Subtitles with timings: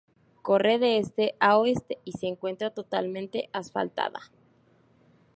[0.41, 4.31] Corre de este a oeste y se encuentra totalmente asfaltada.